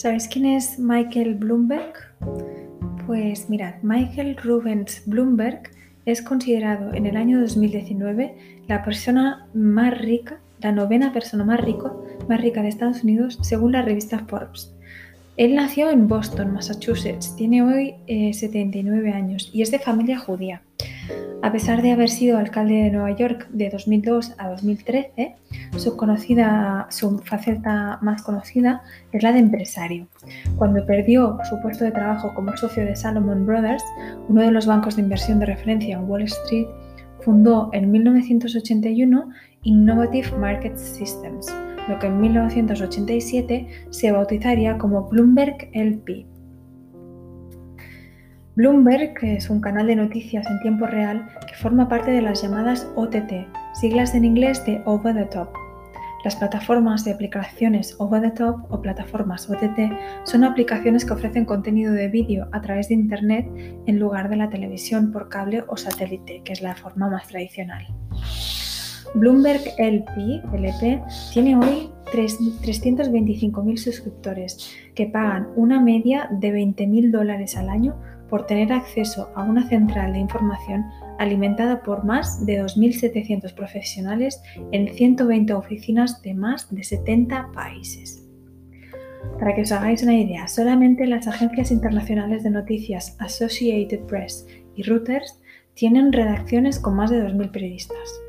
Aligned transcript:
¿Sabéis 0.00 0.28
quién 0.28 0.46
es 0.46 0.78
Michael 0.78 1.34
Bloomberg? 1.34 1.92
Pues 3.06 3.50
mirad, 3.50 3.74
Michael 3.82 4.34
Rubens 4.42 5.02
Bloomberg 5.04 5.64
es 6.06 6.22
considerado 6.22 6.94
en 6.94 7.04
el 7.04 7.18
año 7.18 7.38
2019 7.38 8.62
la 8.66 8.82
persona 8.82 9.46
más 9.52 9.98
rica, 9.98 10.40
la 10.60 10.72
novena 10.72 11.12
persona 11.12 11.44
más, 11.44 11.60
rico, 11.60 12.02
más 12.30 12.40
rica 12.40 12.62
de 12.62 12.68
Estados 12.68 13.04
Unidos 13.04 13.38
según 13.42 13.72
la 13.72 13.82
revista 13.82 14.20
Forbes. 14.20 14.72
Él 15.36 15.54
nació 15.54 15.90
en 15.90 16.08
Boston, 16.08 16.54
Massachusetts, 16.54 17.36
tiene 17.36 17.62
hoy 17.62 17.94
79 18.32 19.06
eh, 19.06 19.12
años 19.12 19.50
y 19.52 19.60
es 19.60 19.70
de 19.70 19.80
familia 19.80 20.18
judía. 20.18 20.62
A 21.42 21.52
pesar 21.52 21.80
de 21.80 21.92
haber 21.92 22.10
sido 22.10 22.36
alcalde 22.36 22.74
de 22.74 22.90
Nueva 22.90 23.16
York 23.16 23.48
de 23.50 23.70
2002 23.70 24.34
a 24.36 24.48
2013, 24.50 25.36
su, 25.76 27.18
faceta 27.24 27.98
más 28.02 28.22
conocida 28.22 28.82
es 29.12 29.22
la 29.22 29.32
de 29.32 29.38
empresario. 29.38 30.06
Cuando 30.56 30.84
perdió 30.84 31.38
su 31.48 31.60
puesto 31.62 31.84
de 31.84 31.92
trabajo 31.92 32.34
como 32.34 32.54
socio 32.56 32.84
de 32.84 32.94
Salomon 32.94 33.46
Brothers, 33.46 33.84
uno 34.28 34.42
de 34.42 34.50
los 34.50 34.66
bancos 34.66 34.96
de 34.96 35.02
inversión 35.02 35.40
de 35.40 35.46
referencia 35.46 35.96
en 35.96 36.08
Wall 36.08 36.22
Street, 36.22 36.66
fundó 37.20 37.70
en 37.72 37.90
1981 37.90 39.30
Innovative 39.62 40.30
Market 40.38 40.76
Systems, 40.76 41.46
lo 41.88 41.98
que 41.98 42.06
en 42.06 42.20
1987 42.20 43.66
se 43.90 44.12
bautizaría 44.12 44.76
como 44.78 45.08
Bloomberg 45.08 45.70
LP. 45.72 46.29
Bloomberg 48.56 49.14
es 49.22 49.48
un 49.48 49.60
canal 49.60 49.86
de 49.86 49.94
noticias 49.94 50.44
en 50.50 50.58
tiempo 50.60 50.84
real 50.86 51.28
que 51.46 51.54
forma 51.54 51.88
parte 51.88 52.10
de 52.10 52.20
las 52.20 52.42
llamadas 52.42 52.88
OTT, 52.96 53.46
siglas 53.74 54.12
en 54.16 54.24
inglés 54.24 54.64
de 54.66 54.82
Over 54.86 55.14
the 55.14 55.26
Top. 55.26 55.50
Las 56.24 56.34
plataformas 56.34 57.04
de 57.04 57.12
aplicaciones 57.12 57.94
Over 57.98 58.22
the 58.22 58.30
Top 58.32 58.56
o 58.68 58.82
plataformas 58.82 59.48
OTT 59.48 59.92
son 60.24 60.42
aplicaciones 60.42 61.04
que 61.04 61.12
ofrecen 61.12 61.44
contenido 61.44 61.92
de 61.92 62.08
vídeo 62.08 62.48
a 62.50 62.60
través 62.60 62.88
de 62.88 62.94
Internet 62.94 63.46
en 63.86 64.00
lugar 64.00 64.28
de 64.28 64.36
la 64.36 64.50
televisión 64.50 65.12
por 65.12 65.28
cable 65.28 65.62
o 65.68 65.76
satélite, 65.76 66.42
que 66.44 66.52
es 66.52 66.60
la 66.60 66.74
forma 66.74 67.08
más 67.08 67.28
tradicional. 67.28 67.86
Bloomberg 69.14 69.62
LP, 69.78 70.42
LP 70.52 71.02
tiene 71.32 71.56
hoy 71.56 71.90
325.000 72.12 73.76
suscriptores 73.76 74.72
que 74.96 75.06
pagan 75.06 75.48
una 75.54 75.80
media 75.80 76.28
de 76.32 76.52
20.000 76.52 77.12
dólares 77.12 77.56
al 77.56 77.68
año 77.68 77.94
por 78.30 78.46
tener 78.46 78.72
acceso 78.72 79.30
a 79.34 79.42
una 79.42 79.68
central 79.68 80.12
de 80.12 80.20
información 80.20 80.86
alimentada 81.18 81.82
por 81.82 82.04
más 82.04 82.46
de 82.46 82.62
2.700 82.62 83.52
profesionales 83.52 84.40
en 84.72 84.88
120 84.88 85.52
oficinas 85.52 86.22
de 86.22 86.32
más 86.32 86.72
de 86.74 86.82
70 86.82 87.50
países. 87.52 88.26
Para 89.38 89.54
que 89.54 89.62
os 89.62 89.72
hagáis 89.72 90.02
una 90.02 90.14
idea, 90.14 90.48
solamente 90.48 91.06
las 91.06 91.26
agencias 91.26 91.70
internacionales 91.70 92.42
de 92.42 92.50
noticias 92.50 93.16
Associated 93.18 94.00
Press 94.06 94.46
y 94.76 94.82
Reuters 94.82 95.38
tienen 95.74 96.12
redacciones 96.12 96.78
con 96.78 96.94
más 96.94 97.10
de 97.10 97.22
2.000 97.22 97.50
periodistas. 97.50 98.20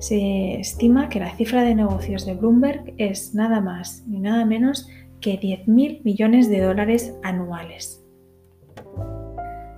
Se 0.00 0.60
estima 0.60 1.08
que 1.08 1.20
la 1.20 1.34
cifra 1.36 1.62
de 1.62 1.74
negocios 1.74 2.24
de 2.24 2.34
Bloomberg 2.34 2.94
es 2.98 3.34
nada 3.34 3.60
más 3.60 4.04
ni 4.06 4.20
nada 4.20 4.44
menos 4.44 4.88
que 5.20 5.40
10.000 5.40 6.02
millones 6.04 6.48
de 6.48 6.60
dólares 6.60 7.14
anuales. 7.22 8.07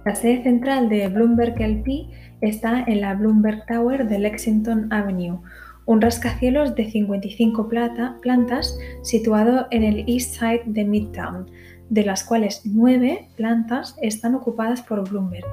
La 0.05 0.15
sede 0.15 0.43
central 0.43 0.89
de 0.89 1.09
Bloomberg 1.09 1.61
LP 1.61 2.09
está 2.41 2.85
en 2.87 3.03
la 3.03 3.15
Bloomberg 3.15 3.67
Tower 3.67 4.09
de 4.09 4.19
Lexington 4.19 4.91
Avenue, 4.91 5.41
un 5.85 6.01
rascacielos 6.01 6.75
de 6.75 6.91
55 6.91 7.69
plantas 7.69 8.79
situado 9.03 9.67
en 9.71 9.85
el 9.85 10.05
East 10.09 10.39
Side 10.39 10.63
de 10.67 10.85
Midtown, 10.85 11.51
de 11.91 12.05
las 12.05 12.25
cuales 12.25 12.63
9 12.65 13.29
plantas 13.37 13.97
están 14.01 14.35
ocupadas 14.35 14.81
por 14.83 15.07
Bloomberg. 15.09 15.45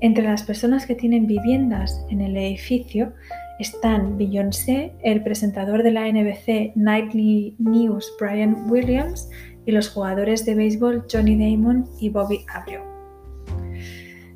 Entre 0.00 0.24
las 0.24 0.42
personas 0.42 0.86
que 0.86 0.94
tienen 0.94 1.26
viviendas 1.26 2.04
en 2.08 2.22
el 2.22 2.36
edificio 2.36 3.12
están 3.60 4.16
Beyoncé, 4.16 4.94
el 5.02 5.22
presentador 5.22 5.82
de 5.82 5.92
la 5.92 6.10
NBC 6.10 6.74
Nightly 6.74 7.54
News 7.58 8.10
Brian 8.18 8.68
Williams 8.68 9.28
y 9.66 9.72
los 9.72 9.90
jugadores 9.90 10.46
de 10.46 10.54
béisbol 10.54 11.04
Johnny 11.12 11.36
Damon 11.36 11.84
y 12.00 12.08
Bobby 12.08 12.40
Abreu. 12.52 12.89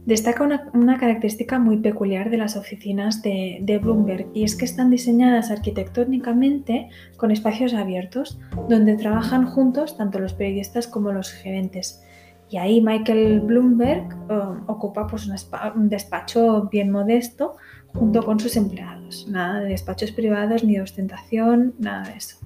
Destaca 0.07 0.45
una, 0.75 0.99
característica 0.99 1.59
muy 1.59 1.79
peculiar 1.79 2.29
de 2.29 2.37
las 2.37 2.57
oficinas 2.57 3.23
de, 3.23 3.81
Bloomberg 3.83 4.27
y 4.35 4.45
es 4.45 4.55
que 4.55 4.67
están 4.67 4.91
diseñadas 4.91 5.51
arquitectónicamente 5.51 6.91
con 7.17 7.31
espacios 7.31 7.73
abiertos 7.73 8.39
donde 8.69 8.97
trabajan 8.97 9.47
juntos 9.47 9.97
tanto 9.97 10.19
los 10.19 10.35
periodistas 10.35 10.87
como 10.89 11.11
los 11.11 11.33
gerentes. 11.33 12.03
Y 12.51 12.59
ahí 12.59 12.83
Michael 12.83 13.41
Bloomberg 13.41 14.15
um, 14.31 14.65
ocupa 14.67 15.07
pues, 15.07 15.27
un, 15.27 15.89
despacho 15.89 16.69
bien 16.71 16.91
modesto 16.91 17.57
junto 17.95 18.23
con 18.23 18.39
sus 18.39 18.57
empleados. 18.57 19.27
Nada 19.31 19.61
de 19.61 19.71
despachos 19.71 20.13
privados 20.13 20.65
ni 20.65 20.75
de 20.75 20.83
ostentación, 20.83 21.75
nada 21.79 22.11
de 22.11 22.19
eso. 22.19 22.37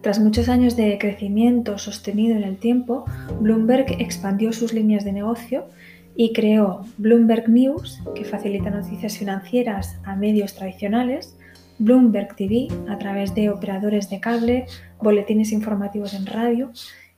Tras 0.00 0.20
muchos 0.20 0.48
años 0.48 0.76
de 0.76 0.96
crecimiento 0.98 1.76
sostenido 1.76 2.36
en 2.36 2.44
el 2.44 2.56
tiempo, 2.56 3.04
Bloomberg 3.40 4.00
expandió 4.00 4.52
sus 4.52 4.72
líneas 4.72 5.04
de 5.04 5.12
negocio 5.12 5.66
y 6.14 6.32
creó 6.32 6.82
Bloomberg 6.98 7.48
News, 7.48 8.00
que 8.14 8.24
facilita 8.24 8.70
noticias 8.70 9.18
financieras 9.18 9.98
a 10.04 10.14
medios 10.14 10.54
tradicionales, 10.54 11.36
Bloomberg 11.78 12.34
TV 12.36 12.68
a 12.88 12.98
través 12.98 13.34
de 13.34 13.50
operadores 13.50 14.08
de 14.10 14.20
cable, 14.20 14.66
boletines 15.00 15.52
informativos 15.52 16.14
en 16.14 16.26
radio 16.26 16.70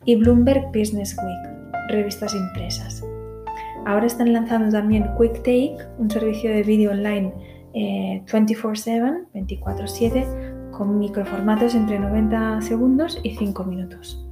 y 0.05 0.17
Bloomberg 0.17 0.67
Business 0.67 1.17
Week, 1.17 1.73
revistas 1.89 2.35
impresas. 2.35 3.05
Ahora 3.87 4.07
están 4.07 4.33
lanzando 4.33 4.71
también 4.71 5.07
Quick 5.19 5.37
Take, 5.39 5.77
un 5.99 6.11
servicio 6.11 6.51
de 6.51 6.63
vídeo 6.63 6.91
online 6.91 7.33
24/7, 8.27 9.09
eh, 9.09 9.25
24/7, 9.33 10.27
con 10.81 10.99
microformatos 10.99 11.75
entre 11.75 11.99
90 11.99 12.63
segundos 12.63 13.21
y 13.23 13.37
5 13.37 13.65
minutos. 13.65 14.27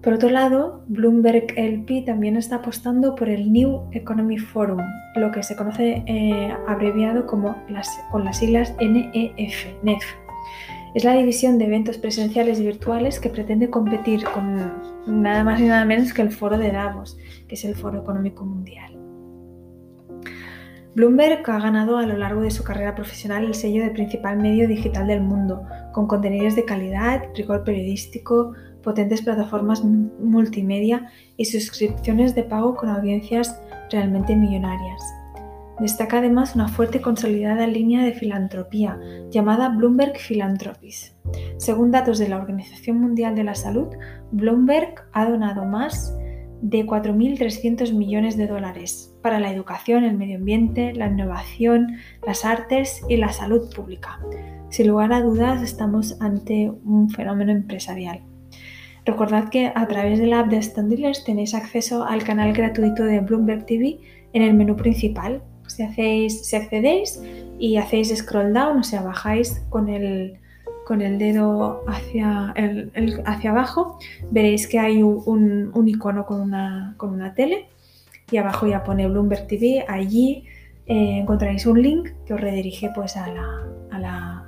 Por 0.00 0.12
otro 0.12 0.30
lado, 0.30 0.84
Bloomberg 0.86 1.46
LP 1.56 2.02
también 2.02 2.36
está 2.36 2.56
apostando 2.56 3.16
por 3.16 3.28
el 3.28 3.52
New 3.52 3.88
Economy 3.90 4.38
Forum, 4.38 4.78
lo 5.16 5.32
que 5.32 5.42
se 5.42 5.56
conoce 5.56 6.04
eh, 6.06 6.54
abreviado 6.68 7.26
como 7.26 7.56
las, 7.68 7.90
con 8.12 8.24
las 8.24 8.38
siglas 8.38 8.76
NEF, 8.80 9.66
NEF. 9.82 10.04
Es 10.94 11.02
la 11.02 11.14
división 11.14 11.58
de 11.58 11.64
eventos 11.64 11.98
presenciales 11.98 12.60
y 12.60 12.66
virtuales 12.66 13.18
que 13.18 13.28
pretende 13.28 13.70
competir 13.70 14.22
con 14.26 14.72
nada 15.08 15.42
más 15.42 15.60
y 15.60 15.64
nada 15.64 15.84
menos 15.84 16.12
que 16.12 16.22
el 16.22 16.30
foro 16.30 16.58
de 16.58 16.70
Davos, 16.70 17.18
que 17.48 17.56
es 17.56 17.64
el 17.64 17.74
Foro 17.74 17.98
Económico 18.02 18.44
Mundial. 18.44 19.03
Bloomberg 20.94 21.42
ha 21.50 21.58
ganado 21.58 21.96
a 21.96 22.06
lo 22.06 22.16
largo 22.16 22.42
de 22.42 22.52
su 22.52 22.62
carrera 22.62 22.94
profesional 22.94 23.44
el 23.44 23.54
sello 23.54 23.82
de 23.82 23.90
principal 23.90 24.36
medio 24.36 24.68
digital 24.68 25.08
del 25.08 25.22
mundo, 25.22 25.64
con 25.92 26.06
contenidos 26.06 26.54
de 26.54 26.64
calidad, 26.64 27.24
rigor 27.34 27.64
periodístico, 27.64 28.52
potentes 28.80 29.22
plataformas 29.22 29.82
multimedia 29.82 31.10
y 31.36 31.46
suscripciones 31.46 32.36
de 32.36 32.44
pago 32.44 32.76
con 32.76 32.90
audiencias 32.90 33.60
realmente 33.90 34.36
millonarias. 34.36 35.02
Destaca 35.80 36.18
además 36.18 36.54
una 36.54 36.68
fuerte 36.68 36.98
y 36.98 37.00
consolidada 37.00 37.66
línea 37.66 38.04
de 38.04 38.12
filantropía 38.12 39.00
llamada 39.30 39.70
Bloomberg 39.70 40.16
Philanthropies. 40.16 41.16
Según 41.56 41.90
datos 41.90 42.20
de 42.20 42.28
la 42.28 42.36
Organización 42.36 43.00
Mundial 43.00 43.34
de 43.34 43.42
la 43.42 43.56
Salud, 43.56 43.88
Bloomberg 44.30 44.94
ha 45.12 45.28
donado 45.28 45.64
más 45.64 46.16
de 46.64 46.86
4.300 46.86 47.92
millones 47.92 48.38
de 48.38 48.46
dólares 48.46 49.14
para 49.20 49.38
la 49.38 49.52
educación, 49.52 50.02
el 50.02 50.16
medio 50.16 50.38
ambiente, 50.38 50.94
la 50.94 51.08
innovación, 51.08 51.98
las 52.26 52.46
artes 52.46 53.02
y 53.06 53.18
la 53.18 53.32
salud 53.32 53.68
pública. 53.74 54.18
Sin 54.70 54.88
lugar 54.88 55.12
a 55.12 55.20
dudas, 55.20 55.60
estamos 55.62 56.16
ante 56.22 56.72
un 56.84 57.10
fenómeno 57.10 57.52
empresarial. 57.52 58.22
Recordad 59.04 59.50
que 59.50 59.72
a 59.74 59.86
través 59.86 60.18
de 60.18 60.26
la 60.26 60.40
app 60.40 60.48
de 60.48 60.62
Standilers 60.62 61.24
tenéis 61.24 61.52
acceso 61.52 62.04
al 62.04 62.24
canal 62.24 62.54
gratuito 62.54 63.04
de 63.04 63.20
Bloomberg 63.20 63.66
TV 63.66 63.98
en 64.32 64.40
el 64.40 64.54
menú 64.54 64.74
principal. 64.74 65.42
Si, 65.66 65.82
hacéis, 65.82 66.46
si 66.46 66.56
accedéis 66.56 67.22
y 67.58 67.76
hacéis 67.76 68.16
scroll 68.16 68.54
down, 68.54 68.78
o 68.78 68.82
sea, 68.82 69.02
bajáis 69.02 69.62
con 69.68 69.90
el, 69.90 70.40
con 70.86 71.02
el 71.02 71.18
dedo 71.18 71.82
hacia, 71.88 72.54
hacia 73.24 73.50
abajo, 73.50 73.98
veréis 74.30 74.66
que 74.66 74.78
hay 74.78 75.02
un, 75.02 75.72
icono 75.86 76.26
con 76.26 76.40
una, 76.40 76.94
con 76.96 77.10
una, 77.10 77.34
tele 77.34 77.68
y 78.30 78.36
abajo 78.36 78.66
ya 78.66 78.84
pone 78.84 79.08
Bloomberg 79.08 79.46
TV. 79.46 79.84
Allí 79.88 80.44
eh, 80.86 81.18
encontraréis 81.18 81.66
un 81.66 81.80
link 81.80 82.10
que 82.26 82.34
os 82.34 82.40
redirige 82.40 82.90
pues, 82.94 83.16
a 83.16 83.28
la, 83.28 83.66
a 83.90 83.98
la 83.98 84.40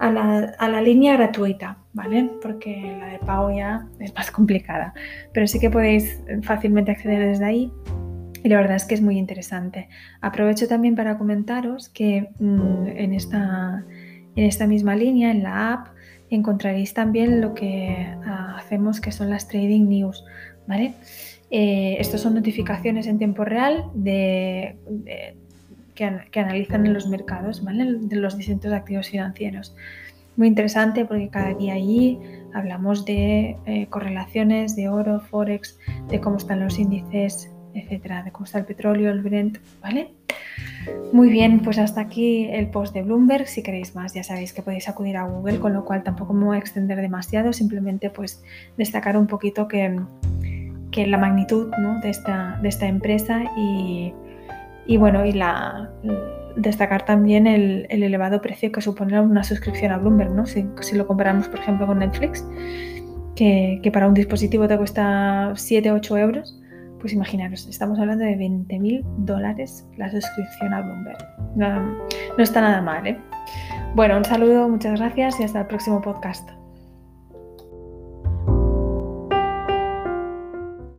a 0.00 0.68
la, 0.68 0.80
línea 0.80 1.14
gratuita, 1.14 1.76
¿vale? 1.92 2.30
Porque 2.40 2.96
la 2.98 3.08
de 3.08 3.18
pago 3.18 3.50
ya 3.50 3.86
es 3.98 4.14
más 4.14 4.30
complicada. 4.30 4.94
Pero 5.34 5.46
sí 5.46 5.60
que 5.60 5.68
podéis 5.68 6.22
fácilmente 6.42 6.90
acceder 6.90 7.28
desde 7.28 7.44
ahí 7.44 7.72
y 8.42 8.48
la 8.48 8.56
verdad 8.56 8.76
es 8.76 8.84
que 8.84 8.94
es 8.94 9.02
muy 9.02 9.18
interesante. 9.18 9.88
Aprovecho 10.20 10.66
también 10.66 10.94
para 10.94 11.18
comentaros 11.18 11.88
que 11.90 12.30
mm, 12.38 12.86
en, 12.86 13.12
esta, 13.12 13.84
en 14.36 14.44
esta 14.44 14.66
misma 14.66 14.96
línea, 14.96 15.30
en 15.30 15.42
la 15.42 15.72
app, 15.72 15.88
encontraréis 16.30 16.94
también 16.94 17.40
lo 17.40 17.54
que 17.54 18.06
ah, 18.24 18.56
hacemos 18.58 19.00
que 19.00 19.12
son 19.12 19.30
las 19.30 19.48
trading 19.48 19.88
news, 19.88 20.24
¿vale? 20.66 20.94
Eh, 21.50 21.96
estos 21.98 22.20
son 22.20 22.34
notificaciones 22.34 23.06
en 23.06 23.18
tiempo 23.18 23.44
real 23.44 23.86
de, 23.94 24.76
que, 25.94 26.40
analizan 26.40 26.86
en 26.86 26.94
los 26.94 27.08
mercados, 27.08 27.64
¿vale? 27.64 27.98
De 28.00 28.16
los 28.16 28.36
distintos 28.36 28.72
activos 28.72 29.08
financieros. 29.08 29.74
Muy 30.36 30.46
interesante 30.46 31.04
porque 31.04 31.28
cada 31.28 31.54
día 31.54 31.74
allí 31.74 32.18
hablamos 32.54 33.04
de 33.04 33.56
eh, 33.66 33.86
correlaciones 33.90 34.76
de 34.76 34.88
oro, 34.88 35.20
forex, 35.20 35.78
de 36.08 36.20
cómo 36.20 36.36
están 36.36 36.60
los 36.60 36.78
índices, 36.78 37.50
etcétera, 37.74 38.22
de 38.22 38.32
cómo 38.32 38.44
está 38.44 38.58
el 38.58 38.64
petróleo, 38.64 39.10
el 39.10 39.22
Brent, 39.22 39.58
¿vale? 39.82 40.12
Muy 41.12 41.28
bien, 41.28 41.60
pues 41.60 41.78
hasta 41.78 42.00
aquí 42.00 42.44
el 42.50 42.68
post 42.68 42.94
de 42.94 43.02
Bloomberg. 43.02 43.46
Si 43.46 43.62
queréis 43.62 43.94
más, 43.94 44.14
ya 44.14 44.22
sabéis 44.22 44.52
que 44.52 44.62
podéis 44.62 44.88
acudir 44.88 45.16
a 45.16 45.24
Google, 45.24 45.58
con 45.58 45.72
lo 45.72 45.84
cual 45.84 46.02
tampoco 46.02 46.32
me 46.32 46.44
voy 46.46 46.56
a 46.56 46.60
extender 46.60 47.00
demasiado, 47.00 47.52
simplemente 47.52 48.10
pues 48.10 48.42
destacar 48.76 49.16
un 49.16 49.26
poquito 49.26 49.68
que, 49.68 50.00
que 50.90 51.06
la 51.06 51.18
magnitud 51.18 51.70
de, 52.02 52.10
esta, 52.10 52.58
de 52.62 52.68
esta 52.68 52.86
empresa 52.86 53.42
y, 53.56 54.12
y 54.86 54.96
bueno, 54.96 55.24
y 55.26 55.32
la 55.32 55.90
destacar 56.56 57.04
también 57.04 57.46
el, 57.46 57.86
elevado 57.90 58.40
precio 58.40 58.72
que 58.72 58.80
supone 58.80 59.20
una 59.20 59.44
suscripción 59.44 59.92
a 59.92 59.98
Bloomberg, 59.98 60.32
¿no? 60.32 60.46
Si, 60.46 60.64
lo 60.94 61.06
comparamos, 61.06 61.48
por 61.48 61.60
ejemplo, 61.60 61.86
con 61.86 61.98
Netflix, 61.98 62.46
que, 63.36 63.88
para 63.92 64.08
un 64.08 64.14
dispositivo 64.14 64.68
te 64.68 64.76
cuesta 64.76 65.52
7-8 65.54 66.18
euros, 66.18 66.59
pues 67.00 67.12
imaginaros, 67.12 67.66
estamos 67.66 67.98
hablando 67.98 68.24
de 68.24 68.36
20.000 68.36 69.02
dólares 69.18 69.86
la 69.96 70.10
suscripción 70.10 70.72
a 70.72 70.82
Bloomberg. 70.82 71.18
No, 71.56 71.80
no 72.36 72.42
está 72.42 72.60
nada 72.60 72.80
mal, 72.82 73.06
¿eh? 73.06 73.18
Bueno, 73.94 74.16
un 74.18 74.24
saludo, 74.24 74.68
muchas 74.68 75.00
gracias 75.00 75.40
y 75.40 75.44
hasta 75.44 75.60
el 75.60 75.66
próximo 75.66 76.00
podcast. 76.00 76.59